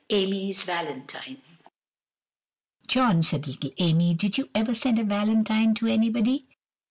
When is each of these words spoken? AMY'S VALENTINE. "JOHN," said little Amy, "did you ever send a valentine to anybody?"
AMY'S 0.09 0.63
VALENTINE. 0.63 1.37
"JOHN," 2.87 3.21
said 3.21 3.45
little 3.45 3.69
Amy, 3.77 4.15
"did 4.15 4.35
you 4.35 4.49
ever 4.55 4.73
send 4.73 4.97
a 4.97 5.03
valentine 5.03 5.75
to 5.75 5.85
anybody?" 5.85 6.47